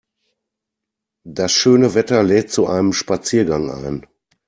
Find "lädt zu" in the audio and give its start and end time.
2.23-2.65